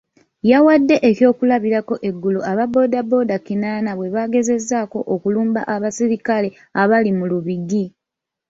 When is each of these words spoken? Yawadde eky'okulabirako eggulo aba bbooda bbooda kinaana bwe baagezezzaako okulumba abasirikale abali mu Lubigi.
Yawadde 0.49 0.95
eky'okulabirako 1.09 1.95
eggulo 2.09 2.39
aba 2.51 2.63
bbooda 2.67 2.99
bbooda 3.03 3.35
kinaana 3.45 3.91
bwe 3.93 4.13
baagezezzaako 4.15 4.99
okulumba 5.13 5.61
abasirikale 5.75 6.49
abali 6.81 7.11
mu 7.17 7.25
Lubigi. 7.31 7.83